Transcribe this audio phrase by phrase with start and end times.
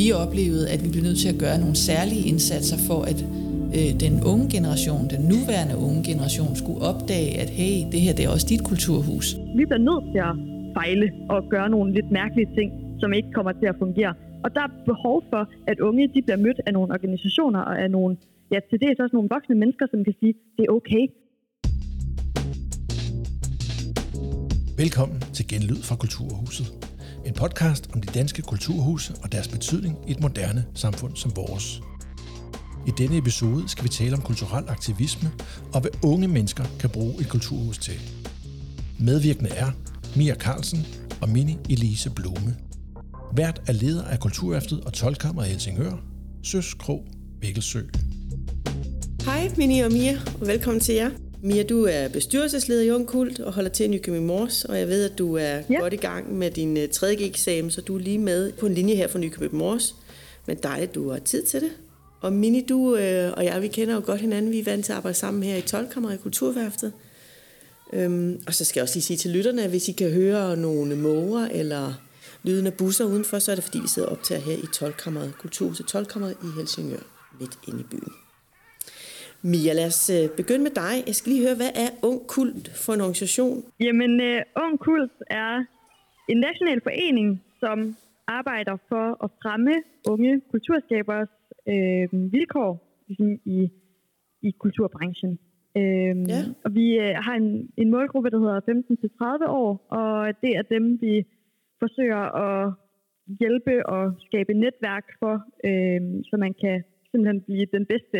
[0.00, 3.18] Vi oplevede, at vi blev nødt til at gøre nogle særlige indsatser for, at
[3.76, 8.24] øh, den unge generation, den nuværende unge generation, skulle opdage, at hey, det her det
[8.24, 9.26] er også dit kulturhus.
[9.58, 10.34] Vi bliver nødt til at
[10.78, 12.68] fejle og gøre nogle lidt mærkelige ting,
[13.00, 14.12] som ikke kommer til at fungere.
[14.44, 17.90] Og der er behov for, at unge de bliver mødt af nogle organisationer og af
[17.96, 18.12] nogle,
[18.52, 21.04] ja, til det er også nogle voksne mennesker, som kan sige, det er okay.
[24.82, 26.91] Velkommen til Genlyd fra Kulturhuset.
[27.26, 31.82] En podcast om de danske kulturhuse og deres betydning i et moderne samfund som vores.
[32.86, 35.30] I denne episode skal vi tale om kulturel aktivisme
[35.74, 38.00] og hvad unge mennesker kan bruge et kulturhus til.
[39.00, 39.70] Medvirkende er
[40.16, 40.86] Mia Carlsen
[41.20, 42.56] og Mini Elise Blume.
[43.32, 45.92] Hvert er leder af Kulturaftet og 12 i Helsingør,
[46.42, 47.04] Søs Krog,
[47.40, 47.82] Vikkelsø.
[49.24, 51.10] Hej Mini og Mia, og velkommen til jer.
[51.44, 54.88] Mia, du er bestyrelsesleder i Ung Kult og holder til i Nykøbing Mors, og jeg
[54.88, 55.80] ved, at du er ja.
[55.80, 57.12] godt i gang med din 3.
[57.12, 59.94] Øh, eksamen, så du er lige med på en linje her fra Nykøbing Mors.
[60.46, 61.70] Men dejligt, du har tid til det.
[62.20, 64.50] Og Mini, du øh, og jeg, vi kender jo godt hinanden.
[64.50, 66.92] Vi er vant til at arbejde sammen her i 12 i Kulturværftet.
[67.92, 70.56] Øhm, og så skal jeg også lige sige til lytterne, at hvis I kan høre
[70.56, 71.94] nogle måger eller
[72.42, 74.94] lyden af busser udenfor, så er det fordi, vi sidder optager her i 12
[75.38, 76.06] Kulturhuset 12
[76.42, 77.02] i Helsingør,
[77.40, 78.12] midt inde i byen.
[79.50, 80.94] Mia, lad os øh, begynde med dig.
[81.08, 83.54] Jeg skal lige høre, hvad er Ung Kult for en organisation?
[83.86, 85.52] Jamen, uh, Ung Kult er
[86.32, 87.28] en national forening,
[87.62, 87.76] som
[88.38, 89.74] arbejder for at fremme
[90.12, 91.32] unge kulturskabers
[91.72, 92.72] øh, vilkår
[93.06, 93.58] ligesom i,
[94.42, 95.32] i kulturbranchen.
[95.80, 96.40] Øh, ja.
[96.64, 98.60] Og vi øh, har en, en målgruppe, der hedder
[99.46, 99.70] 15-30 år,
[100.00, 101.14] og det er dem, vi
[101.82, 102.72] forsøger at
[103.40, 105.34] hjælpe og skabe netværk for,
[105.68, 106.76] øh, så man kan
[107.10, 108.18] simpelthen blive den bedste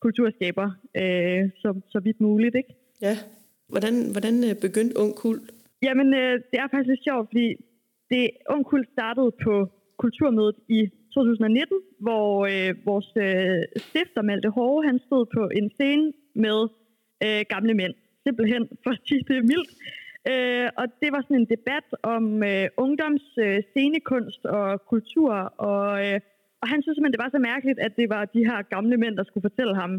[0.00, 0.68] kulturskaber
[1.02, 2.54] øh, så, så vidt muligt.
[2.54, 2.74] Ikke?
[3.00, 3.14] Ja.
[3.68, 5.50] Hvordan, hvordan øh, begyndte Ung Kult?
[5.82, 7.46] Jamen, øh, det er faktisk lidt sjovt, fordi
[8.10, 9.54] det, Ung Kult startede på
[10.02, 10.80] Kulturmødet i
[11.14, 16.58] 2019, hvor øh, vores øh, stifter Malte Hårde, han stod på en scene med
[17.24, 17.94] øh, gamle mænd.
[18.26, 19.70] Simpelthen for at sige det mildt.
[20.32, 25.32] Øh, og det var sådan en debat om øh, ungdoms øh, scenekunst og kultur
[25.70, 26.20] og øh,
[26.62, 29.14] og han synes simpelthen, det var så mærkeligt, at det var de her gamle mænd,
[29.20, 29.92] der skulle fortælle ham,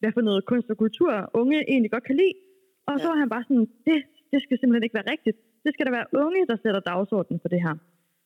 [0.00, 1.10] hvad for noget kunst og kultur
[1.40, 2.34] unge egentlig godt kan lide.
[2.88, 3.02] Og ja.
[3.02, 3.98] så var han bare sådan, det,
[4.32, 5.36] det skal simpelthen ikke være rigtigt.
[5.64, 7.74] Det skal der være unge, der sætter dagsordenen for det her.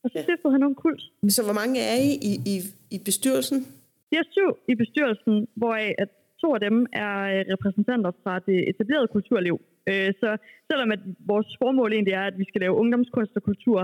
[0.05, 0.23] Og så ja.
[0.27, 1.03] stiftede han nogle kult.
[1.37, 2.57] Så hvor mange er I i, i,
[2.97, 3.59] i bestyrelsen?
[4.11, 6.11] Vi er syv i bestyrelsen, hvoraf at
[6.43, 9.57] to af dem er øh, repræsentanter fra det etablerede kulturliv.
[9.91, 10.29] Øh, så
[10.71, 13.81] selvom at vores formål egentlig er, at vi skal lave ungdomskunst og kultur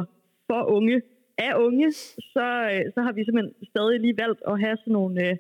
[0.49, 0.97] for unge,
[1.47, 1.89] er unge,
[2.35, 5.35] så, øh, så har vi simpelthen stadig lige valgt at have sådan nogle, øh,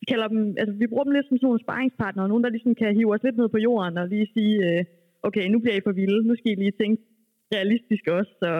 [0.00, 2.74] vi kalder dem, altså vi bruger dem lidt som sådan nogle sparringspartnere, nogen der ligesom
[2.80, 4.84] kan hive os lidt ned på jorden og lige sige, øh,
[5.28, 7.02] okay, nu bliver I for vilde, nu skal I lige tænke
[7.54, 8.50] realistisk også, så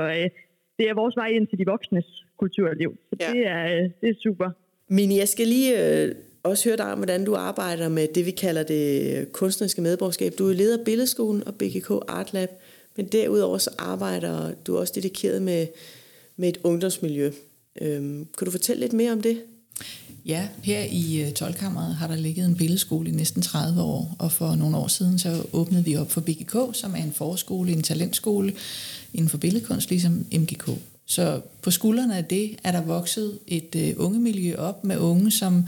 [0.78, 2.08] det er vores vej ind til de voksnes
[2.40, 3.30] kulturliv, så ja.
[3.32, 3.64] det, er,
[4.00, 4.48] det er super.
[4.88, 8.30] Mini, jeg skal lige øh, også høre dig om, hvordan du arbejder med det, vi
[8.30, 8.82] kalder det
[9.32, 10.32] kunstneriske medborgerskab.
[10.38, 12.48] Du er leder af Billedskolen og BGK Art Lab,
[12.96, 15.66] men derudover så arbejder du også dedikeret med
[16.38, 17.32] med et ungdomsmiljø.
[17.80, 19.42] Øhm, kan du fortælle lidt mere om det?
[20.26, 24.32] Ja, her i øh, Tolkammeret har der ligget en billedskole i næsten 30 år, og
[24.32, 27.82] for nogle år siden så åbnede vi op for BGK, som er en forskole, en
[27.82, 28.52] talentskole
[29.14, 30.70] inden for billedkunst, ligesom MGK.
[31.06, 35.66] Så på skuldrene af det er der vokset et uh, ungemiljø op med unge, som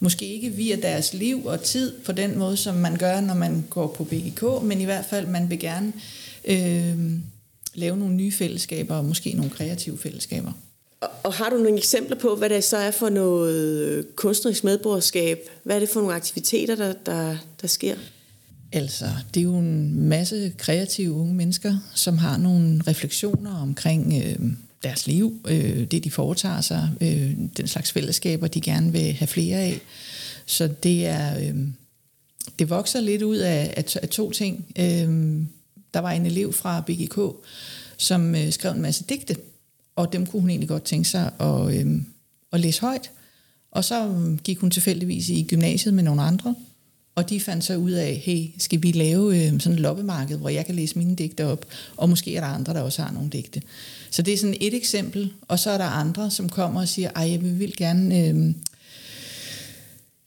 [0.00, 3.64] måske ikke via deres liv og tid på den måde, som man gør, når man
[3.70, 5.92] går på BGK, men i hvert fald, man vil gerne
[6.44, 7.12] øh,
[7.74, 10.52] lave nogle nye fællesskaber, og måske nogle kreative fællesskaber.
[11.00, 14.64] Og, og har du nogle eksempler på, hvad det så er for noget øh, kunstnerisk
[14.64, 15.38] medborgerskab?
[15.64, 17.96] Hvad er det for nogle aktiviteter, der, der, der sker?
[18.72, 24.50] Altså, det er jo en masse kreative unge mennesker, som har nogle refleksioner omkring øh,
[24.82, 29.28] deres liv, øh, det de foretager sig, øh, den slags fællesskaber, de gerne vil have
[29.28, 29.80] flere af.
[30.46, 31.38] Så det er...
[31.38, 31.54] Øh,
[32.58, 34.66] det vokser lidt ud af, af, af to ting.
[34.78, 35.42] Øh,
[35.94, 37.18] der var en elev fra BGK,
[37.96, 39.36] som øh, skrev en masse digte,
[39.96, 42.02] og dem kunne hun egentlig godt tænke sig at, øh,
[42.52, 43.10] at læse højt.
[43.70, 46.54] Og så øhm, gik hun tilfældigvis i gymnasiet med nogle andre,
[47.14, 50.48] og de fandt så ud af, hey, skal vi lave øh, sådan et loppemarked, hvor
[50.48, 51.66] jeg kan læse mine digte op,
[51.96, 53.62] og måske er der andre, der også har nogle digte.
[54.10, 57.10] Så det er sådan et eksempel, og så er der andre, som kommer og siger,
[57.16, 58.28] ej, jeg vil gerne...
[58.28, 58.54] Øh,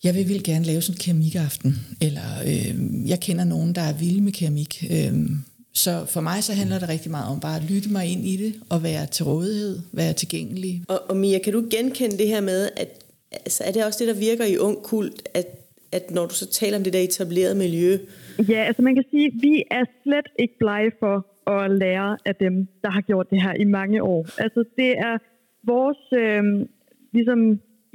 [0.04, 2.76] jeg vil, vil gerne lave sådan en keramikaften, eller øh,
[3.10, 4.88] jeg kender nogen, der er vilde med keramik.
[4.90, 5.30] Øh,
[5.74, 8.36] så for mig så handler det rigtig meget om bare at lytte mig ind i
[8.44, 10.84] det, og være til rådighed, være tilgængelig.
[10.88, 12.90] Og, og Mia, kan du genkende det her med, at
[13.32, 15.48] altså, er det også det, der virker i ung kult, at,
[15.92, 17.98] at når du så taler om det der etablerede miljø?
[18.50, 21.16] Ja, altså man kan sige, at vi er slet ikke blege for
[21.56, 24.28] at lære af dem, der har gjort det her i mange år.
[24.38, 25.18] Altså det er
[25.64, 26.44] vores, øh,
[27.14, 27.40] ligesom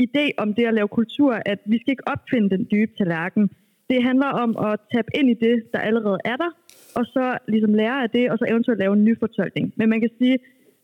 [0.06, 3.50] idé om det at lave kultur, at vi skal ikke opfinde den dybe tallerken.
[3.90, 6.50] Det handler om at tabe ind i det, der allerede er der,
[6.98, 9.72] og så ligesom lære af det, og så eventuelt lave en ny fortolkning.
[9.76, 10.38] Men man kan sige,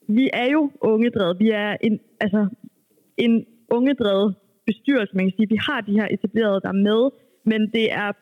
[0.08, 1.40] vi er jo ungedrevet.
[1.40, 2.46] Vi er en, altså,
[3.16, 4.34] en ungedrevet
[4.66, 5.49] bestyrelse, man kan sige.
[5.49, 7.11] Vi har de her etablerede, der er med,
[7.44, 8.12] men det er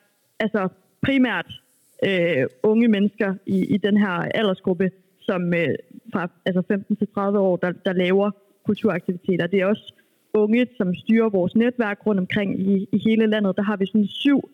[0.41, 0.69] altså
[1.03, 1.49] primært
[2.09, 4.91] øh, unge mennesker i, i den her aldersgruppe,
[5.21, 5.75] som øh,
[6.13, 8.31] fra altså 15 til 30 år, der, der laver
[8.67, 9.47] kulturaktiviteter.
[9.47, 9.95] Det er også
[10.35, 13.57] unge, som styrer vores netværk rundt omkring i, i hele landet.
[13.57, 14.51] Der har vi sådan syv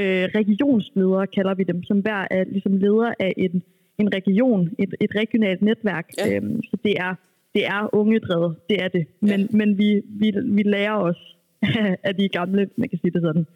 [0.00, 3.62] øh, regionsledere, kalder vi dem, som hver er ligesom leder af en,
[3.98, 6.06] en region, et, et regionalt netværk.
[6.18, 6.36] Ja.
[6.36, 7.14] Øhm, så det er,
[7.54, 9.06] det er ungedrevet, det er det.
[9.20, 9.46] Men, ja.
[9.50, 11.36] men vi, vi, vi lærer os
[12.08, 13.46] af de gamle, man kan sige det sådan.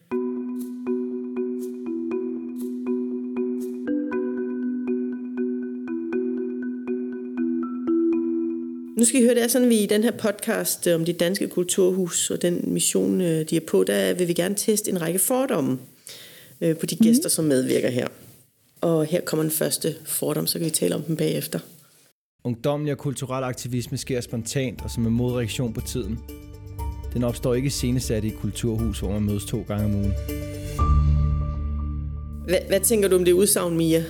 [8.99, 11.05] Nu skal I høre, det er sådan, at vi i den her podcast øh, om
[11.05, 14.91] de danske kulturhus og den mission, øh, de er på, der vil vi gerne teste
[14.91, 15.79] en række fordomme
[16.63, 17.05] øh, på de mhm.
[17.07, 17.31] gæster, mm.
[17.31, 18.09] som medvirker her.
[18.81, 21.59] Og her kommer den første fordom, så kan vi tale om dem bagefter.
[22.45, 26.19] Ungdommelig og kulturel aktivisme sker spontant og som en modreaktion på tiden.
[27.15, 30.13] Den opstår ikke scenesat i et kulturhus, hvor man mødes to gange om ugen.
[32.49, 34.03] Hvad, hvad tænker du om det udsagn, Mia?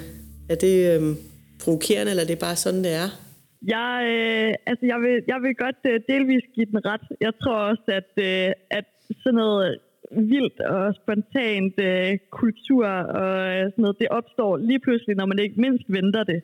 [0.49, 1.17] Er det øhm,
[1.65, 3.09] provokerende, eller er det bare sådan, det er?
[3.63, 7.07] Jeg, øh, altså jeg, vil, jeg vil godt øh, delvis give den ret.
[7.21, 8.85] Jeg tror også, at, øh, at
[9.23, 9.79] sådan noget
[10.17, 15.39] vildt og spontant øh, kultur og øh, sådan noget, det opstår lige pludselig, når man
[15.39, 16.41] ikke mindst venter det.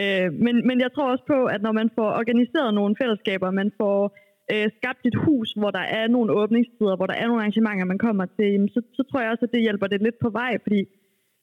[0.00, 3.70] Øh, men, men jeg tror også på, at når man får organiseret nogle fællesskaber, man
[3.80, 4.16] får
[4.52, 8.04] øh, skabt et hus, hvor der er nogle åbningstider, hvor der er nogle arrangementer, man
[8.06, 10.80] kommer til, så, så tror jeg også, at det hjælper det lidt på vej, fordi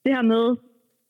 [0.04, 0.46] det her med,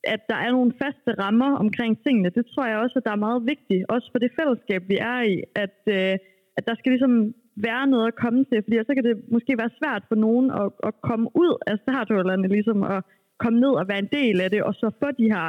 [0.03, 3.25] at der er nogle faste rammer omkring tingene, det tror jeg også, at der er
[3.27, 6.13] meget vigtigt, også for det fællesskab, vi er i, at, øh,
[6.57, 7.33] at der skal ligesom
[7.65, 10.67] være noget at komme til, fordi så kan det måske være svært for nogen at,
[10.87, 12.99] at komme ud af starthullerne, ligesom at
[13.43, 15.47] komme ned og være en del af det, og så få de her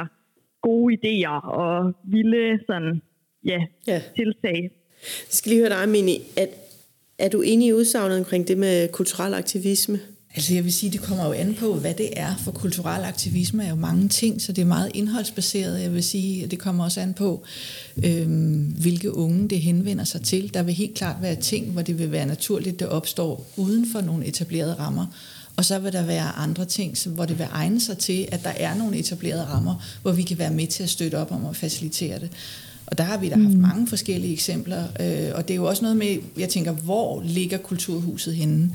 [0.61, 3.01] gode idéer og vilde sådan,
[3.45, 4.01] ja, ja.
[4.15, 4.59] tiltag.
[5.27, 6.17] Jeg skal lige høre dig, Mini.
[6.37, 6.47] Er,
[7.19, 9.97] er du enig i udsagnet omkring det med kulturel aktivisme?
[10.35, 13.65] Altså jeg vil sige, det kommer jo an på, hvad det er, for kulturel aktivisme
[13.65, 15.81] er jo mange ting, så det er meget indholdsbaseret.
[15.81, 17.43] Jeg vil sige, at det kommer også an på,
[18.03, 20.53] øhm, hvilke unge det henvender sig til.
[20.53, 24.01] Der vil helt klart være ting, hvor det vil være naturligt, det opstår uden for
[24.01, 25.05] nogle etablerede rammer.
[25.55, 28.49] Og så vil der være andre ting, hvor det vil egne sig til, at der
[28.49, 31.55] er nogle etablerede rammer, hvor vi kan være med til at støtte op om at
[31.55, 32.29] facilitere det.
[32.89, 33.61] Og der har vi da haft mm.
[33.61, 37.57] mange forskellige eksempler, øh, og det er jo også noget med, jeg tænker, hvor ligger
[37.57, 38.71] kulturhuset henne?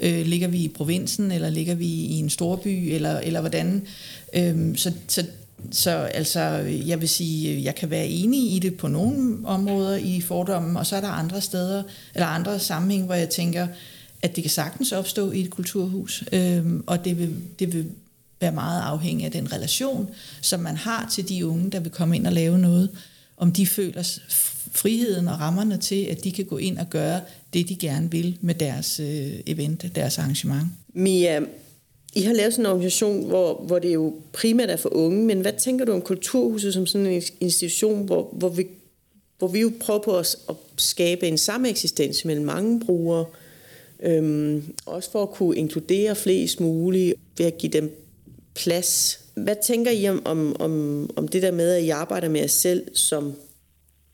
[0.00, 3.82] Øh, ligger vi i provinsen, eller ligger vi i en storby, eller, eller hvordan?
[4.34, 5.24] Øh, så, så
[5.70, 6.40] så altså,
[6.86, 10.86] jeg vil sige, jeg kan være enig i det på nogle områder i fordommen, og
[10.86, 11.82] så er der andre steder,
[12.14, 13.66] eller andre sammenhæng, hvor jeg tænker,
[14.22, 17.86] at det kan sagtens opstå i et kulturhus, øhm, og det vil, det vil
[18.40, 20.08] være meget afhængigt af den relation,
[20.40, 22.90] som man har til de unge, der vil komme ind og lave noget
[23.42, 24.18] om de føler
[24.72, 27.20] friheden og rammerne til, at de kan gå ind og gøre
[27.52, 30.62] det, de gerne vil med deres øh, event, deres arrangement.
[30.94, 31.40] Mia,
[32.14, 35.40] I har lavet sådan en organisation, hvor, hvor det jo primært er for unge, men
[35.40, 38.66] hvad tænker du om Kulturhuset som sådan en institution, hvor, hvor, vi,
[39.38, 43.24] hvor vi jo prøver på at, at skabe en sameksistens mellem mange brugere,
[44.02, 48.01] øhm, også for at kunne inkludere flest muligt, ved at give dem
[48.54, 50.72] plads hvad tænker I om, om, om,
[51.16, 53.24] om det der med, at I arbejder med jer selv, som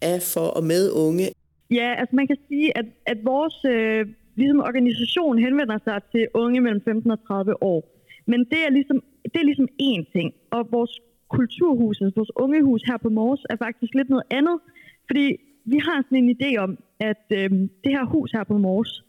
[0.01, 1.27] er for og med unge?
[1.71, 6.61] Ja, altså man kan sige, at, at vores øh, ligesom organisation henvender sig til unge
[6.61, 7.81] mellem 15 og 30 år.
[8.27, 9.03] Men det er ligesom,
[9.33, 10.35] det er ligesom én ting.
[10.51, 10.95] Og vores
[11.29, 14.59] kulturhus, altså vores ungehus her på Mors, er faktisk lidt noget andet.
[15.07, 15.27] Fordi
[15.65, 17.51] vi har sådan en idé om, at øh,
[17.85, 19.03] det her hus her på Mors,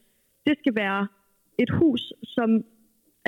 [0.46, 1.08] det skal være
[1.60, 2.64] et hus, som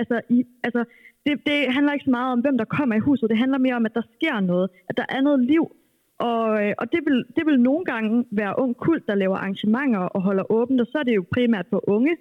[0.02, 0.82] altså, i, altså
[1.26, 3.30] det, det handler ikke så meget om, hvem der kommer i huset.
[3.30, 4.68] Det handler mere om, at der sker noget.
[4.90, 5.64] At der er noget liv.
[6.30, 10.00] Og, øh, og det, vil, det vil nogle gange være ung kult, der laver arrangementer
[10.16, 12.14] og holder åbent, og så er det jo primært for unge.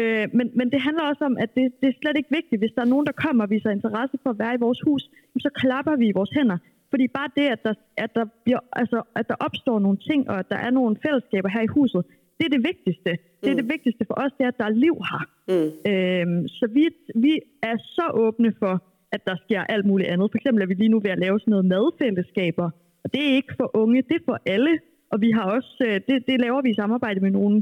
[0.00, 2.60] Øh, men, men det handler også om, at det, det er slet ikke vigtigt.
[2.62, 5.02] Hvis der er nogen, der kommer og viser interesse for at være i vores hus,
[5.46, 6.58] så klapper vi i vores hænder.
[6.90, 10.38] Fordi bare det, at der, at der, bliver, altså, at der opstår nogle ting, og
[10.38, 12.02] at der er nogle fællesskaber her i huset,
[12.38, 13.10] det er det vigtigste.
[13.40, 13.60] Det er mm.
[13.62, 15.22] det vigtigste for os, det er, at der er liv her.
[15.48, 15.70] Mm.
[15.90, 16.84] Øhm, så vi,
[17.24, 18.74] vi er så åbne for,
[19.12, 20.30] at der sker alt muligt andet.
[20.30, 22.68] For eksempel er vi lige nu ved at lave sådan noget madfællesskaber.
[23.04, 24.72] Og det er ikke for unge, det er for alle.
[25.12, 27.56] Og vi har også, øh, det, det laver vi i samarbejde med nogle,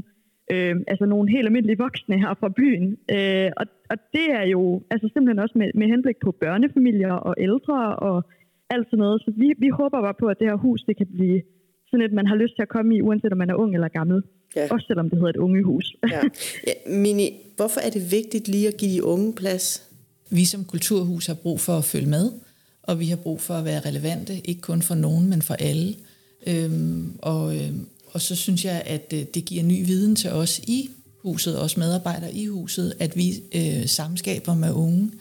[0.53, 2.87] øh, altså nogle helt almindelige voksne her fra byen.
[3.15, 4.61] Øh, og, og det er jo
[4.91, 8.17] altså simpelthen også med, med henblik på børnefamilier og ældre og
[8.69, 9.21] alt sådan noget.
[9.21, 11.41] Så vi, vi håber bare på, at det her hus det kan blive
[11.89, 13.87] sådan et, man har lyst til at komme i, uanset om man er ung eller
[13.87, 14.23] gammel.
[14.55, 14.67] Ja.
[14.71, 15.95] Også selvom det hedder et ungehus.
[16.11, 16.21] ja.
[16.67, 19.83] Ja, Mini, hvorfor er det vigtigt lige at give de unge plads?
[20.29, 22.31] Vi som kulturhus har brug for at følge med,
[22.83, 25.95] og vi har brug for at være relevante, ikke kun for nogen, men for alle.
[26.47, 30.59] Øhm, og, øhm, og så synes jeg, at øh, det giver ny viden til os
[30.59, 30.89] i
[31.21, 35.11] huset, også medarbejdere i huset, at vi øh, samskaber med unge.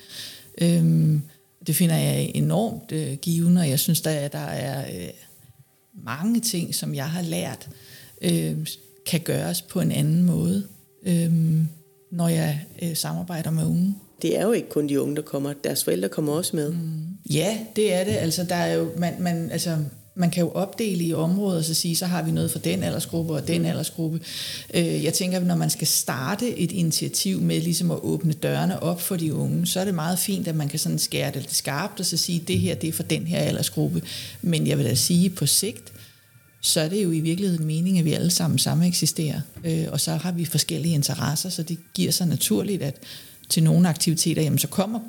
[0.62, 1.22] Øhm,
[1.66, 5.08] det finder jeg enormt øh, givende, og jeg synes, der, der er øh,
[6.04, 7.68] mange ting, som jeg har lært,
[8.22, 8.66] øh,
[9.06, 10.66] kan gøres på en anden måde,
[11.06, 11.32] øh,
[12.12, 13.94] når jeg øh, samarbejder med unge.
[14.23, 15.52] Det er jo ikke kun de unge, der kommer.
[15.64, 16.73] Deres forældre kommer også med.
[16.73, 16.78] Mm.
[17.30, 18.12] Ja, det er det.
[18.12, 19.78] Altså, der er jo, man, man, altså,
[20.16, 22.82] man kan jo opdele i områder og så sige, så har vi noget for den
[22.82, 24.20] aldersgruppe og den aldersgruppe.
[24.75, 29.00] Øh, jeg tænker, når man skal starte et initiativ med ligesom at åbne dørene op
[29.00, 32.00] for de unge, så er det meget fint, at man kan sådan skære det skarpt
[32.00, 34.02] og så sige, det her det er for den her aldersgruppe.
[34.42, 35.92] Men jeg vil da sige, på sigt,
[36.64, 39.40] så er det jo i virkeligheden meningen, at vi alle sammen sammen eksisterer.
[39.64, 42.97] Øh, og så har vi forskellige interesser, så det giver sig naturligt, at
[43.49, 45.00] til nogle aktiviteter, jamen, så kommer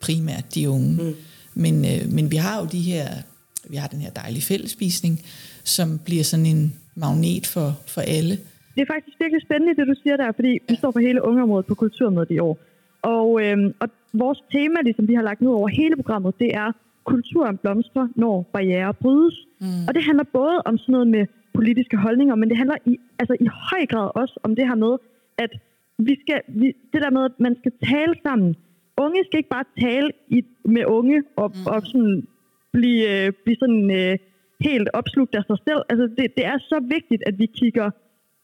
[0.00, 1.02] primært de unge.
[1.02, 1.14] Mm.
[1.54, 3.08] Men, øh, men vi har jo de her
[3.68, 5.20] vi har den her dejlige fællespisning,
[5.64, 8.38] som bliver sådan en magnet for, for alle.
[8.74, 11.66] Det er faktisk virkelig spændende, det du siger der, fordi vi står for hele ungeområdet
[11.66, 12.58] på Kulturmødet i år.
[13.02, 16.72] Og, øhm, og vores tema, ligesom vi har lagt ned over hele programmet, det er
[17.06, 19.36] kulturen blomstrer, når barriere brydes.
[19.60, 19.84] Mm.
[19.88, 23.34] Og det handler både om sådan noget med politiske holdninger, men det handler i, altså
[23.40, 24.94] i høj grad også om det her med,
[25.38, 25.52] at
[25.98, 28.56] vi skal, vi, det der med, at man skal tale sammen.
[28.98, 31.66] Unge skal ikke bare tale i, med unge og, mm.
[31.72, 32.26] og sådan
[32.72, 34.18] blive, øh, blive sådan øh,
[34.60, 35.82] helt opslugt af sig selv.
[35.90, 37.90] Altså, det, det er så vigtigt, at vi kigger,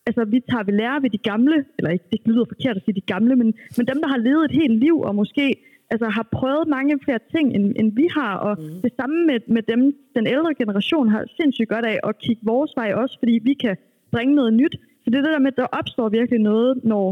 [0.07, 3.01] altså vi tager ved lære ved de gamle, eller ikke, det lyder forkert at sige
[3.01, 5.47] de gamle, men, men dem, der har levet et helt liv, og måske
[5.93, 8.81] altså, har prøvet mange flere ting, end, end vi har, og mm.
[8.85, 9.81] det samme med, med dem,
[10.17, 13.77] den ældre generation har sindssygt godt af at kigge vores vej også, fordi vi kan
[14.13, 14.75] bringe noget nyt.
[15.03, 17.07] Så det er det der med, at der opstår virkelig noget, når,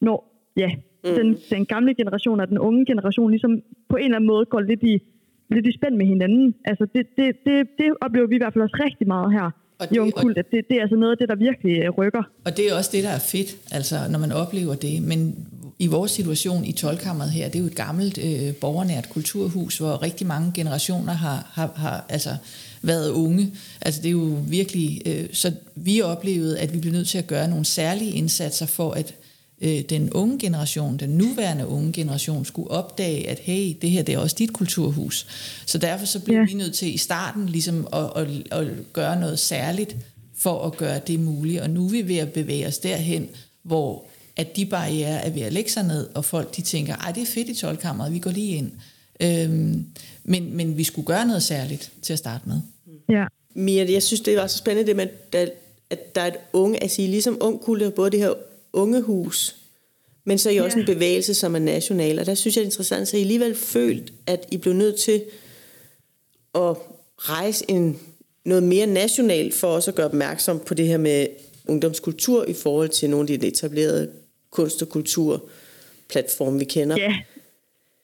[0.00, 0.16] når
[0.56, 0.70] ja,
[1.04, 1.14] mm.
[1.18, 3.52] den, den gamle generation og den unge generation ligesom
[3.88, 4.94] på en eller anden måde går lidt i,
[5.50, 6.54] lidt i spænd med hinanden.
[6.64, 9.50] Altså det, det, det, det oplever vi i hvert fald også rigtig meget her
[9.82, 11.90] og det, i Ungkult, at det, det er altså noget af det, der virkelig øh,
[11.90, 12.22] rykker.
[12.44, 15.02] Og det er også det, der er fedt, altså når man oplever det.
[15.02, 15.18] Men
[15.82, 20.02] i vores situation i tolkammeret her, det er jo et gammelt øh, borgernært kulturhus, hvor
[20.02, 22.36] rigtig mange generationer har, har, har altså,
[22.82, 23.52] været unge.
[23.80, 27.26] Altså det er jo virkelig, øh, så vi oplevede, at vi blev nødt til at
[27.26, 29.14] gøre nogle særlige indsatser for at
[29.60, 34.14] øh, den unge generation, den nuværende unge generation, skulle opdage, at hey, det her det
[34.14, 35.26] er også dit kulturhus.
[35.66, 36.44] Så derfor så blev ja.
[36.44, 39.96] vi nødt til i starten ligesom at, at, at gøre noget særligt
[40.36, 41.60] for at gøre det muligt.
[41.60, 43.28] Og nu er vi ved at bevæge os derhen,
[43.62, 47.12] hvor at de barriere er ved at lægge sig ned, og folk de tænker, ej
[47.12, 48.72] det er fedt i tolkammeret, vi går lige ind.
[49.22, 49.86] Øhm,
[50.24, 52.60] men, men vi skulle gøre noget særligt til at starte med.
[53.08, 53.24] Ja.
[53.54, 55.06] Mia, jeg synes, det var så spændende det med,
[55.90, 58.32] at der er et unge, altså I ligesom ung kulde, både det her
[58.72, 59.56] ungehus,
[60.24, 60.62] men så er I ja.
[60.62, 62.18] også en bevægelse, som er national.
[62.18, 65.00] Og der synes jeg, det er interessant, så I alligevel følt, at I blev nødt
[65.00, 65.22] til
[66.54, 66.76] at
[67.18, 67.98] rejse en,
[68.44, 71.26] noget mere nationalt for også at gøre opmærksom på det her med
[71.68, 74.10] ungdomskultur i forhold til nogle af de etablerede
[74.56, 76.96] kunst- og kulturplatform, vi kender.
[76.98, 77.14] Ja.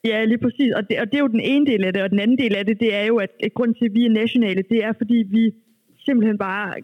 [0.04, 0.72] Ja, lige præcis.
[0.76, 2.54] Og det, og det er jo den ene del af det, og den anden del
[2.56, 4.92] af det, det er jo, at, at grunden til, at vi er nationale, det er,
[4.98, 5.54] fordi vi
[6.06, 6.74] simpelthen bare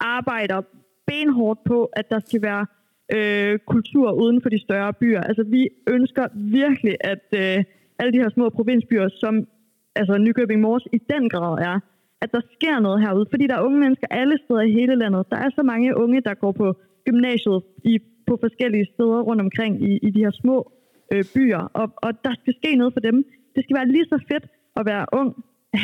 [0.00, 0.62] arbejder
[1.06, 2.66] benhårdt på, at der skal være
[3.16, 5.20] øh, kultur uden for de større byer.
[5.20, 7.64] Altså vi ønsker virkelig, at øh,
[7.98, 9.46] alle de her små provinsbyer, som
[9.94, 11.80] altså Nykøbing Mors i den grad er,
[12.20, 15.26] at der sker noget herude, fordi der er unge mennesker alle steder i hele landet.
[15.30, 17.98] Der er så mange unge, der går på gymnasiet i,
[18.32, 20.56] på forskellige steder rundt omkring i, i de her små
[21.12, 23.16] øh, byer, og, og der skal ske noget for dem.
[23.54, 24.46] Det skal være lige så fedt
[24.78, 25.30] at være ung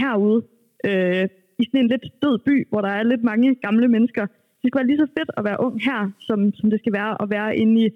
[0.00, 0.40] herude,
[0.88, 1.24] øh,
[1.60, 4.24] i sådan en lidt død by, hvor der er lidt mange gamle mennesker,
[4.60, 7.22] det skal være lige så fedt at være ung her, som, som det skal være
[7.22, 7.86] at være inde i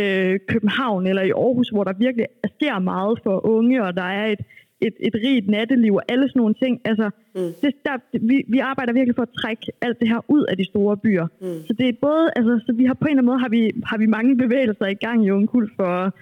[0.00, 2.26] øh, København eller i Aarhus, hvor der virkelig
[2.56, 4.42] sker meget for unge, og der er et,
[4.80, 6.80] et, et rigt natteliv og alle sådan nogle ting.
[6.84, 7.52] Altså, mm.
[7.62, 7.96] det, der,
[8.28, 11.26] vi, vi arbejder virkelig for at trække alt det her ud af de store byer.
[11.40, 11.66] Mm.
[11.66, 13.62] Så det er både, altså, så vi har på en eller anden måde har vi,
[13.84, 16.14] har vi mange bevægelser i gang i Ungkult for,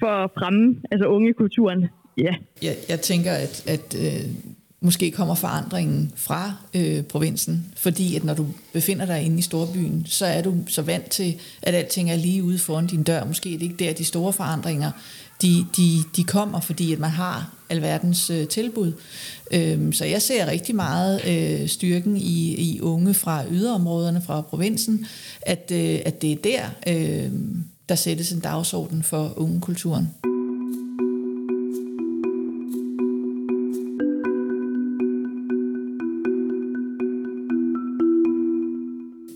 [0.00, 1.88] for at fremme altså ungekulturen.
[2.18, 2.22] Ja.
[2.22, 2.36] Yeah.
[2.62, 4.24] Jeg, jeg tænker, at, at øh,
[4.80, 10.06] måske kommer forandringen fra øh, provinsen, fordi at når du befinder dig inde i storbyen,
[10.06, 13.24] så er du så vant til, at alting er lige ude foran din dør.
[13.24, 14.90] Måske er det ikke der, de store forandringer,
[15.42, 18.92] de, de, de kommer, fordi at man har alverdens øh, tilbud.
[19.52, 25.06] Øhm, så jeg ser rigtig meget øh, styrken i, i unge fra yderområderne, fra provinsen,
[25.42, 27.32] at, øh, at det er der, øh,
[27.88, 30.08] der sættes en dagsorden for ungekulturen.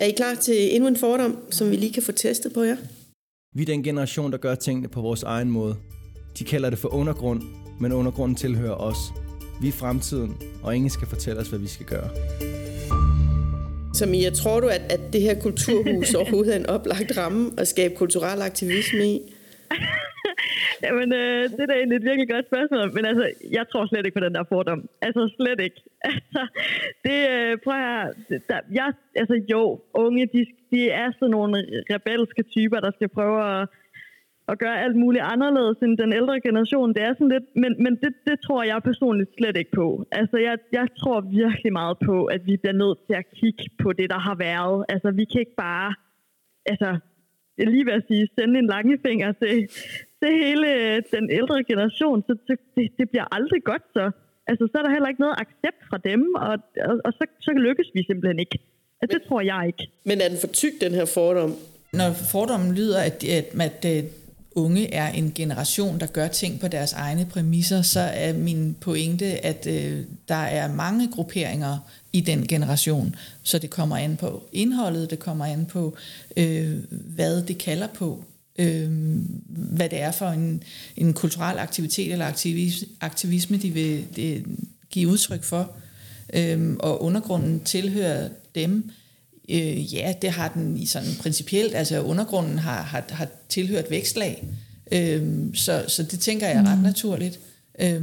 [0.01, 2.77] Er I klar til endnu en fordom, som vi lige kan få testet på jer?
[3.55, 5.77] Vi er den generation, der gør tingene på vores egen måde.
[6.39, 7.43] De kalder det for undergrund,
[7.81, 8.99] men undergrunden tilhører os.
[9.61, 12.09] Vi er fremtiden, og ingen skal fortælle os, hvad vi skal gøre.
[13.95, 17.69] Så Mia, tror du, at, at det her kulturhus overhovedet er en oplagt ramme at
[17.69, 19.21] skabe kulturel aktivisme i?
[20.85, 23.25] Jamen, øh, det er da egentlig et virkelig godt spørgsmål, men altså,
[23.57, 24.81] jeg tror slet ikke på den der fordom.
[25.07, 25.81] Altså, slet ikke.
[26.11, 26.43] Altså,
[27.05, 28.13] det, øh, prøv her,
[28.51, 28.89] der, jeg,
[29.21, 31.57] altså jo, unge, de, de er sådan nogle
[31.95, 33.69] rebelske typer, der skal prøve at,
[34.53, 36.95] at gøre alt muligt anderledes end den ældre generation.
[36.95, 39.87] Det er sådan lidt, men, men det, det tror jeg personligt slet ikke på.
[40.21, 43.89] Altså, jeg, jeg tror virkelig meget på, at vi bliver nødt til at kigge på
[43.99, 44.79] det, der har været.
[44.89, 45.91] Altså, vi kan ikke bare,
[46.73, 46.89] altså,
[47.59, 49.55] jeg lige ved at sige, sende en langefinger til,
[50.21, 50.69] til hele
[51.17, 52.57] den ældre generation, så, det,
[52.99, 54.11] det bliver aldrig godt så.
[54.51, 56.55] Altså, så er der heller ikke noget accept fra dem, og,
[56.89, 58.59] og, og så, så lykkes vi simpelthen ikke.
[59.01, 59.85] Altså, det tror jeg ikke.
[60.09, 61.53] Men er den for tyk, den her fordom?
[61.93, 64.05] Når fordommen lyder, at, at, at, at
[64.59, 69.47] unge er en generation, der gør ting på deres egne præmisser, så er min pointe,
[69.47, 71.79] at øh, der er mange grupperinger
[72.13, 75.97] i den generation, så det kommer an på indholdet, det kommer an på,
[76.37, 78.25] øh, hvad det kalder på,
[78.59, 78.91] øh,
[79.49, 80.63] hvad det er for en,
[80.97, 82.27] en kulturel aktivitet eller
[83.01, 84.45] aktivisme, de vil det,
[84.91, 85.73] give udtryk for.
[86.35, 88.77] Øh, og undergrunden tilhører dem.
[88.87, 88.93] Øh,
[89.93, 94.45] ja, det har den i sådan principielt, altså undergrunden har, har, har tilhørt vækstlag,
[94.93, 95.23] øh,
[95.55, 97.41] så, så det tænker jeg er ret naturligt.
[97.81, 98.03] Øh,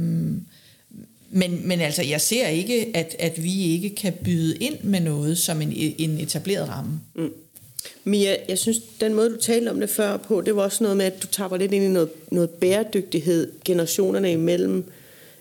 [1.30, 5.38] men, men altså, jeg ser ikke, at, at vi ikke kan byde ind med noget
[5.38, 7.00] som en, en etableret ramme.
[7.14, 7.32] Mm.
[8.04, 10.96] Mia, jeg synes, den måde, du talte om det før på, det var også noget
[10.96, 14.84] med, at du tapper lidt ind i noget, noget bæredygtighed generationerne imellem.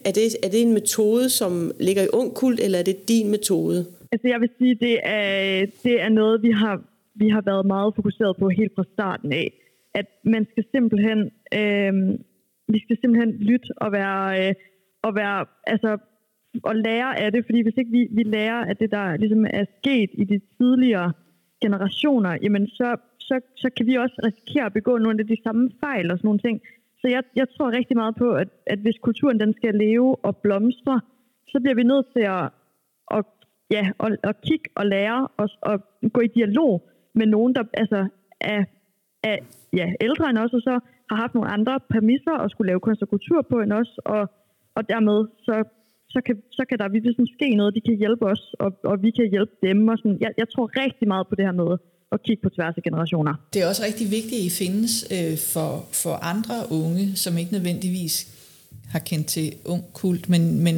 [0.04, 3.30] Er det, er det en metode, som ligger i ung kult, eller er det din
[3.30, 3.86] metode?
[4.16, 6.76] Altså, jeg vil sige, det er, det er noget, vi har,
[7.16, 9.48] vi har været meget fokuseret på helt fra starten af.
[9.94, 11.20] At man skal simpelthen,
[11.60, 11.94] øh,
[12.74, 14.54] vi skal simpelthen lytte og være, øh,
[15.02, 15.98] og være, altså,
[16.64, 19.66] og lære af det, fordi hvis ikke vi, vi lærer af det, der ligesom er
[19.80, 21.14] sket i de tidligere
[21.64, 25.72] generationer, jamen så, så, så kan vi også risikere at begå nogle af de samme
[25.84, 26.62] fejl og sådan nogle ting.
[27.02, 30.38] Så jeg, jeg tror rigtig meget på, at, at hvis kulturen den skal leve og
[30.38, 31.02] blomstre,
[31.48, 32.46] så bliver vi nødt til at,
[33.18, 33.26] at,
[33.72, 35.80] ja, at, at kigge og lære og, og
[36.14, 38.08] gå i dialog med nogen, der altså,
[38.42, 38.64] er,
[39.24, 39.38] er
[39.74, 43.02] ja, ældre end os, og så har haft nogle andre præmisser og skulle lave kunst
[43.02, 44.30] og kultur på end os, og,
[44.76, 45.64] og dermed så
[46.16, 48.96] så kan, så kan der virkelig sådan ske noget, de kan hjælpe os, og, og
[49.06, 49.88] vi kan hjælpe dem.
[49.88, 50.18] Og sådan.
[50.26, 51.78] Jeg, jeg tror rigtig meget på det her med
[52.12, 53.34] at kigge på tværs af generationer.
[53.54, 55.70] Det er også rigtig vigtigt, at I findes øh, for,
[56.04, 58.16] for andre unge, som ikke nødvendigvis
[58.94, 60.76] har kendt til ung kult, men, men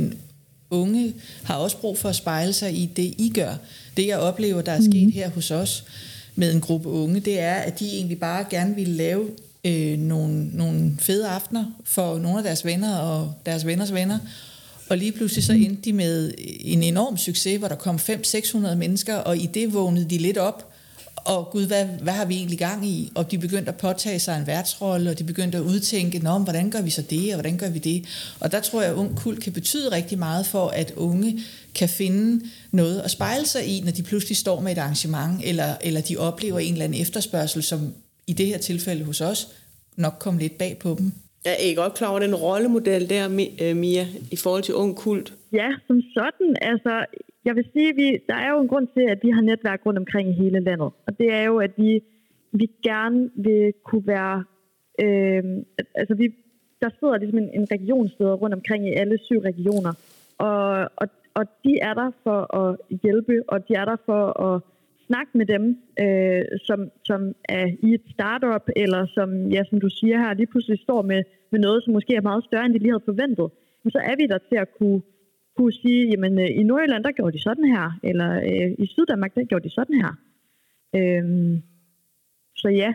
[0.70, 3.56] unge har også brug for at spejle sig i det, I gør.
[3.98, 5.12] Det, jeg oplever, der er sket mm.
[5.12, 5.84] her hos os
[6.36, 9.30] med en gruppe unge, det er, at de egentlig bare gerne vil lave
[9.66, 14.20] øh, nogle, nogle fede aftener for nogle af deres venner og deres venners venner,
[14.90, 19.16] og lige pludselig så endte de med en enorm succes, hvor der kom 500-600 mennesker,
[19.16, 20.74] og i det vågnede de lidt op,
[21.28, 23.12] og gud, hvad, hvad har vi egentlig gang i?
[23.16, 26.70] Og de begyndte at påtage sig en værtsrolle, og de begyndte at udtænke, Nå, hvordan
[26.70, 28.06] gør vi så det, og hvordan gør vi det?
[28.42, 31.40] Og der tror jeg, at ung kul kan betyde rigtig meget for, at unge
[31.76, 35.76] kan finde noget at spejle sig i, når de pludselig står med et arrangement, eller,
[35.82, 37.80] eller de oplever en eller anden efterspørgsel, som
[38.28, 39.48] i det her tilfælde hos os
[39.98, 41.12] nok kom lidt bag på dem.
[41.46, 43.26] Er I godt klar over den rollemodel der,
[43.62, 45.34] øh, Mia, i forhold til ung kult?
[45.54, 46.56] Ja, som sådan.
[46.62, 47.06] Altså,
[47.48, 50.00] jeg vil sige, at der er jo en grund til, at vi har netværk rundt
[50.00, 50.90] omkring i hele landet.
[51.08, 52.04] Og det er jo, at vi,
[52.52, 54.44] vi gerne vil kunne være...
[55.04, 55.44] Øh,
[55.96, 56.26] altså, vi,
[56.82, 59.94] der sidder ligesom en, en regionsleder rundt omkring i alle syv regioner.
[60.38, 64.62] Og, og, og de er der for at hjælpe, og de er der for at
[65.08, 65.64] snakke med dem,
[66.04, 70.52] øh, som, som er i et startup, eller som, ja, som du siger her, lige
[70.52, 73.48] pludselig står med, med noget, som måske er meget større, end de lige havde forventet.
[73.84, 75.02] Men så er vi der til at kunne,
[75.58, 79.36] kunne sige, jamen øh, i Nordjylland, der gjorde de sådan her, eller øh, i Syddanmark,
[79.36, 80.14] der gjorde de sådan her.
[80.96, 81.60] Øh,
[82.56, 82.94] så ja,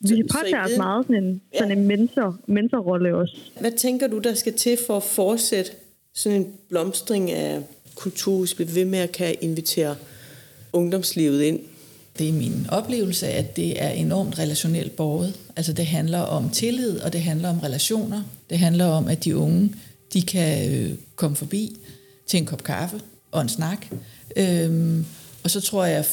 [0.00, 1.58] vi påtager os meget sådan en, ja.
[1.58, 3.36] sådan en mentor, mentorrolle også.
[3.60, 5.70] Hvad tænker du, der skal til for at fortsætte
[6.14, 7.62] sådan en blomstring af
[7.96, 9.96] kulturhus, blive ved med at kan invitere
[10.72, 11.60] ungdomslivet ind?
[12.18, 15.40] Det er min oplevelse, at det er enormt relationelt borget.
[15.56, 18.22] Altså det handler om tillid, og det handler om relationer.
[18.50, 19.74] Det handler om, at de unge,
[20.12, 21.76] de kan øh, komme forbi
[22.26, 23.00] til en kop kaffe
[23.32, 23.86] og en snak.
[24.36, 25.06] Øhm,
[25.44, 26.04] og så tror jeg,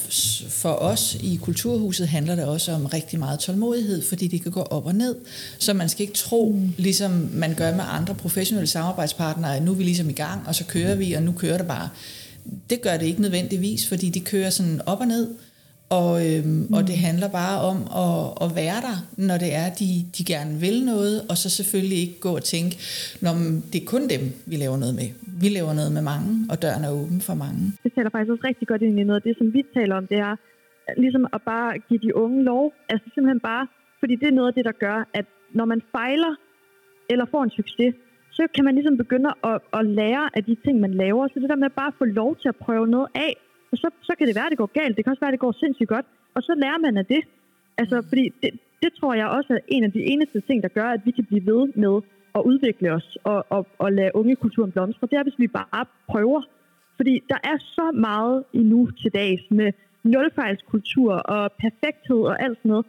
[0.50, 4.62] for os i Kulturhuset handler det også om rigtig meget tålmodighed, fordi det kan gå
[4.62, 5.16] op og ned.
[5.60, 6.74] Så man skal ikke tro, mm.
[6.78, 10.56] ligesom man gør med andre professionelle samarbejdspartnere, at nu er vi ligesom i gang, og
[10.56, 11.90] så kører vi, og nu kører det bare
[12.70, 15.28] det gør det ikke nødvendigvis, fordi de kører sådan op og ned,
[15.90, 16.74] Og, øhm, mm.
[16.78, 18.98] og det handler bare om at, at være der,
[19.30, 22.74] når det er, de, de gerne vil noget, og så selvfølgelig ikke gå og tænke,
[23.22, 23.34] når
[23.72, 25.10] det er kun dem, vi laver noget med.
[25.44, 27.62] Vi laver noget med mange, og døren er åben for mange.
[27.84, 30.08] Det taler faktisk også rigtig godt ind i noget af det, som vi taler om,
[30.08, 30.36] det er
[31.04, 32.64] ligesom at bare give de unge lov.
[32.92, 33.68] Altså simpelthen bare,
[34.00, 35.26] fordi det er noget af det, der gør, at
[35.58, 36.34] når man fejler
[37.10, 37.94] eller får en succes,
[38.38, 41.28] så kan man ligesom begynde at, at lære af de ting, man laver.
[41.28, 43.34] Så det der med bare at få lov til at prøve noget af,
[43.76, 44.94] og så, så kan det være, at det går galt.
[44.96, 46.08] Det kan også være, at det går sindssygt godt.
[46.36, 47.24] Og så lærer man af det.
[47.82, 48.08] Altså, mm.
[48.10, 48.52] fordi det,
[48.84, 51.26] det tror jeg også er en af de eneste ting, der gør, at vi kan
[51.26, 51.96] blive ved med
[52.38, 55.08] at udvikle os og, og, og lade ungekulturen blomstre.
[55.12, 56.42] Det er, hvis vi bare prøver.
[57.00, 59.70] Fordi der er så meget endnu til dags med
[60.04, 62.86] nulfejlskultur og perfekthed og alt sådan noget.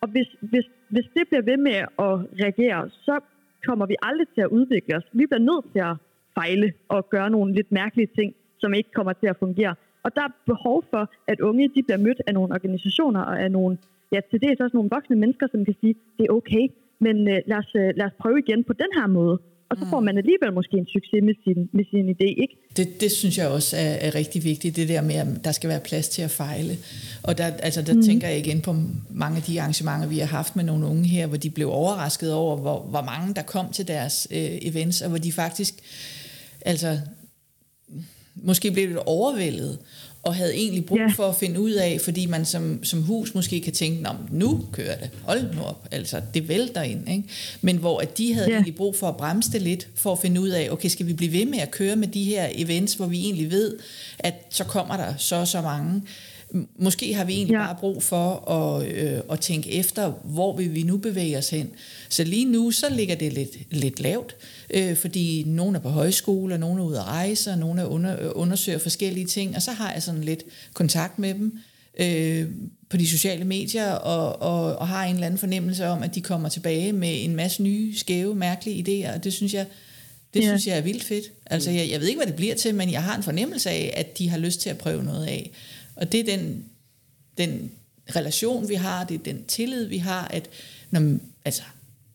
[0.00, 3.20] Og hvis, hvis, hvis det bliver ved med at reagere, så
[3.66, 5.06] kommer vi aldrig til at udvikle os.
[5.12, 5.96] Vi bliver nødt til at
[6.38, 9.74] fejle og gøre nogle lidt mærkelige ting, som ikke kommer til at fungere.
[10.08, 13.50] Og der er behov for, at unge de bliver mødt af nogle organisationer og af
[13.56, 13.72] nogle,
[14.12, 16.64] ja, til det er også nogle voksne mennesker, som kan sige, det er okay,
[17.04, 19.36] men uh, lad, os, uh, lad os prøve igen på den her måde.
[19.70, 20.04] Og så får mm.
[20.04, 22.54] man alligevel måske en succes med sin, med sin idé, ikke?
[22.76, 25.68] Det, det synes jeg også er, er rigtig vigtigt, det der med, at der skal
[25.70, 26.74] være plads til at fejle.
[27.22, 28.02] Og der, altså, der mm.
[28.02, 28.72] tænker jeg igen på
[29.10, 32.34] mange af de arrangementer, vi har haft med nogle unge her, hvor de blev overrasket
[32.34, 35.74] over, hvor, hvor mange der kom til deres øh, events, og hvor de faktisk
[36.60, 36.98] altså,
[38.42, 39.78] måske blev lidt overvældet
[40.22, 41.14] og havde egentlig brug yeah.
[41.14, 44.64] for at finde ud af, fordi man som, som hus måske kan tænke, Nå, nu
[44.72, 47.08] kører det, hold nu op, altså det vælter ind.
[47.08, 47.24] Ikke?
[47.60, 48.56] Men hvor at de havde yeah.
[48.56, 51.12] egentlig brug for at bremse det lidt, for at finde ud af, okay, skal vi
[51.12, 53.76] blive ved med at køre med de her events, hvor vi egentlig ved,
[54.18, 56.02] at så kommer der så og så mange.
[56.78, 57.66] Måske har vi egentlig ja.
[57.66, 61.70] bare brug for at, øh, at tænke efter, hvor vil vi nu bevæge os hen.
[62.08, 64.36] Så lige nu, så ligger det lidt, lidt lavt,
[64.70, 67.86] øh, fordi nogle er på højskole, og nogle er ude at rejse, og nogle er
[67.86, 71.58] under, undersøger forskellige ting, og så har jeg sådan lidt kontakt med dem
[71.98, 72.46] øh,
[72.90, 76.20] på de sociale medier, og, og, og har en eller anden fornemmelse om, at de
[76.20, 79.66] kommer tilbage med en masse nye, skæve, mærkelige idéer, og det synes jeg,
[80.34, 80.46] det ja.
[80.46, 81.24] synes jeg er vildt fedt.
[81.46, 83.92] Altså, jeg, jeg ved ikke, hvad det bliver til, men jeg har en fornemmelse af,
[83.96, 85.50] at de har lyst til at prøve noget af.
[85.98, 86.64] Og det er den,
[87.38, 87.70] den
[88.16, 90.50] relation, vi har, det er den tillid, vi har, at
[90.90, 91.62] når, altså,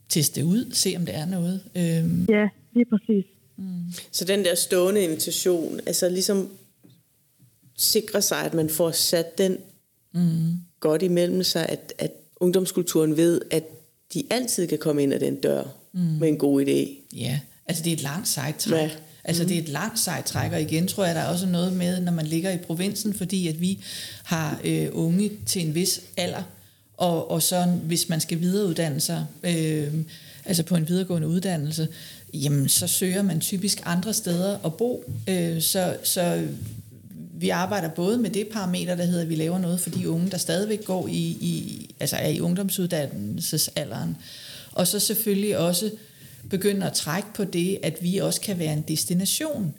[0.10, 1.64] teste ud, se om det er noget.
[1.76, 2.26] Øhm.
[2.30, 3.26] Ja, lige præcis.
[3.58, 3.94] Mm.
[4.12, 6.50] Så den der stående invitation, altså ligesom
[7.78, 9.58] sikre sig, at man får sat den
[10.14, 10.54] mm.
[10.80, 13.64] godt imellem sig, at, at ungdomskulturen ved, at
[14.14, 16.00] de altid kan komme ind ad den dør mm.
[16.00, 16.90] med en god idé.
[17.18, 18.90] Ja, altså det er et langt sejt træk.
[18.90, 18.96] Ja.
[19.26, 21.74] Altså det er et langt sejt træk, og igen tror jeg, der er også noget
[21.74, 23.80] med, når man ligger i provinsen, fordi at vi
[24.24, 26.44] har øh, unge til en vis alder,
[26.98, 29.94] og, og så hvis man skal videreuddanne sig, øh,
[30.46, 31.88] altså på en videregående uddannelse,
[32.34, 35.04] jamen så søger man typisk andre steder at bo.
[35.28, 36.48] Øh, så, så
[37.34, 40.32] vi arbejder både med det parameter, der hedder, at vi laver noget for de unge,
[40.32, 44.18] der stadigvæk går i, i altså er i ungdomsuddannelsesalderen.
[44.72, 45.92] Og så selvfølgelig også
[46.50, 49.74] begynde at trække på det, at vi også kan være en destination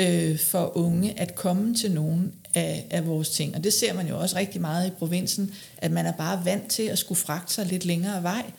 [0.00, 3.54] øh, for unge at komme til nogle af, af vores ting.
[3.54, 6.68] Og det ser man jo også rigtig meget i provinsen, at man er bare vant
[6.68, 8.50] til at skulle fragte sig lidt længere vej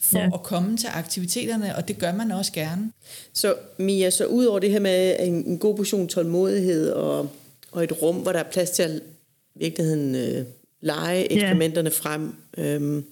[0.00, 0.30] for ja.
[0.34, 2.92] at komme til aktiviteterne, og det gør man også gerne.
[3.32, 7.30] Så Mia, så ud over det her med en, en god portion tålmodighed og,
[7.72, 9.00] og et rum, hvor der er plads til at
[9.54, 10.44] virkeligheden øh,
[10.80, 11.96] lege eksperimenterne ja.
[11.96, 13.02] frem, øh,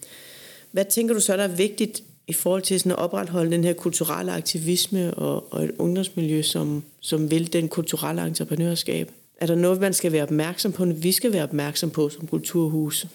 [0.72, 3.72] hvad tænker du så, der er vigtigt i forhold til sådan at opretholde den her
[3.72, 9.06] kulturelle aktivisme og, og et ungdomsmiljø, som, som vil den kulturelle entreprenørskab?
[9.40, 13.06] Er der noget, man skal være opmærksom på, vi skal være opmærksom på som kulturhus?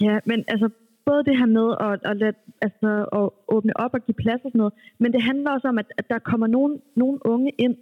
[0.00, 0.68] Ja, men altså
[1.08, 4.50] både det her med at, at, lade, altså, at åbne op og give plads og
[4.50, 7.76] sådan noget, men det handler også om, at, at der kommer nogen, nogen unge ind,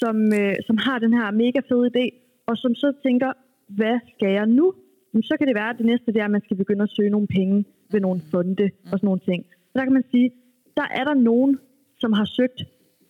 [0.00, 2.04] som, øh, som har den her mega fede idé,
[2.48, 3.30] og som så tænker,
[3.78, 4.66] hvad skal jeg nu?
[5.12, 6.94] Men så kan det være, at det næste det er, at man skal begynde at
[6.96, 9.40] søge nogle penge ved nogle fonde og sådan nogle ting.
[9.72, 10.30] Så der kan man sige,
[10.76, 11.58] der er der nogen,
[12.00, 12.60] som har søgt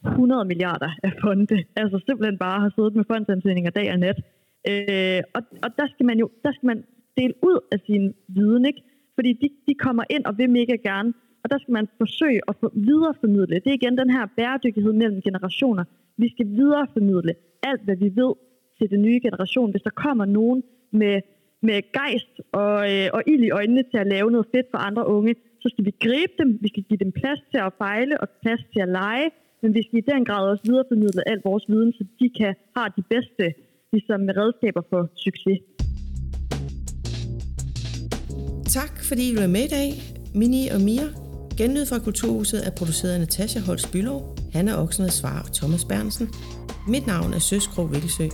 [0.07, 1.65] 100 milliarder af fonde.
[1.77, 4.19] Altså simpelthen bare har siddet med fondsansøgninger dag og nat.
[4.71, 6.85] Øh, og, og der skal man jo der skal man
[7.19, 8.83] dele ud af sin viden, ikke?
[9.15, 12.55] Fordi de, de kommer ind og vil mega gerne, og der skal man forsøge at
[12.61, 13.55] få videreformidle.
[13.55, 15.85] Det er igen den her bæredygtighed mellem generationer.
[16.17, 18.33] Vi skal videreformidle alt, hvad vi ved
[18.79, 19.71] til den nye generation.
[19.71, 21.21] Hvis der kommer nogen med,
[21.63, 25.07] med gejst og, øh, og ild i øjnene til at lave noget fedt for andre
[25.07, 28.29] unge, så skal vi gribe dem, vi skal give dem plads til at fejle og
[28.43, 29.29] plads til at lege,
[29.63, 32.89] men vi skal i den grad også videreformidle al vores viden, så de kan har
[32.97, 33.45] de bedste
[33.93, 35.59] ligesom, redskaber for succes.
[38.79, 39.91] Tak fordi I var med i dag.
[40.41, 41.09] Mini og Mia.
[41.59, 44.21] Genlyd fra Kulturhuset er produceret af Natasha Holst Bylov,
[44.55, 46.27] Hanna Oksner Svar og Thomas Bernsen.
[46.89, 48.27] Mit navn er Søskrog Vikkelsø.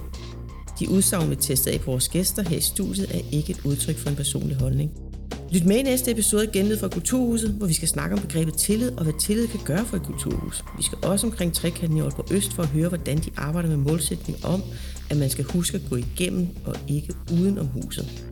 [0.79, 3.99] De udsagn, vi testede af på vores gæster her i studiet, er ikke et udtryk
[4.03, 5.08] for en personlig holdning.
[5.53, 8.55] Lyt med i næste episode af Genlyd fra Kulturhuset, hvor vi skal snakke om begrebet
[8.55, 10.65] tillid og hvad tillid kan gøre for et kulturhus.
[10.77, 13.77] Vi skal også omkring trekanten i Aalborg Øst for at høre, hvordan de arbejder med
[13.77, 14.63] målsætning om,
[15.11, 18.25] at man skal huske at gå igennem og ikke uden om huset.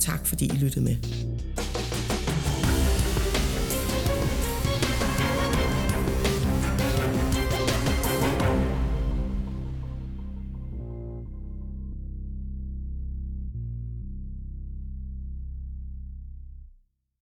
[0.00, 0.96] Tak fordi I lyttede med.